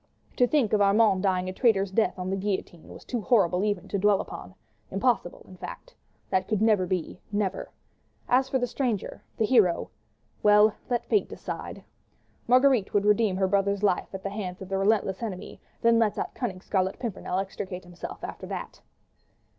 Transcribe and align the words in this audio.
To 0.37 0.47
think 0.47 0.73
of 0.73 0.81
Armand 0.81 1.21
dying 1.21 1.47
a 1.47 1.53
traitor's 1.53 1.91
death 1.91 2.17
on 2.17 2.31
the 2.31 2.35
guillotine 2.35 2.87
was 2.91 3.05
too 3.05 3.21
horrible 3.21 3.63
even 3.63 3.87
to 3.89 3.99
dwell 3.99 4.19
upon—impossible, 4.19 5.45
in 5.47 5.57
fact. 5.57 5.93
That 6.31 6.47
could 6.47 6.59
never 6.59 6.87
be, 6.87 7.21
never.... 7.31 7.69
As 8.27 8.49
for 8.49 8.57
the 8.57 8.65
stranger, 8.65 9.21
the 9.37 9.45
hero... 9.45 9.91
well! 10.41 10.69
there, 10.69 10.75
let 10.89 11.05
Fate 11.05 11.29
decide. 11.29 11.83
Marguerite 12.47 12.95
would 12.95 13.05
redeem 13.05 13.35
her 13.35 13.47
brother's 13.47 13.83
life 13.83 14.09
at 14.11 14.23
the 14.23 14.29
hands 14.31 14.59
of 14.59 14.69
the 14.69 14.77
relentless 14.79 15.21
enemy, 15.21 15.61
then 15.83 15.99
let 15.99 16.15
that 16.15 16.33
cunning 16.33 16.61
Scarlet 16.61 16.97
Pimpernel 16.97 17.37
extricate 17.37 17.83
himself 17.83 18.23
after 18.23 18.47
that. 18.47 18.81